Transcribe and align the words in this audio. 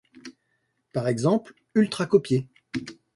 Par 0.93 1.07
exemple 1.07 1.53
Ultracopier. 1.75 2.47